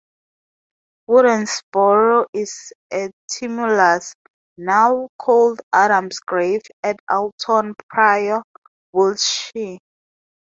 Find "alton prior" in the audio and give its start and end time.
7.07-8.41